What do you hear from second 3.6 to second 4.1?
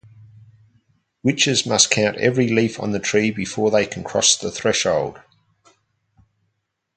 they can